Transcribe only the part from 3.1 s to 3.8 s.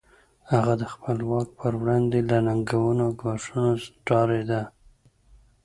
ګواښونو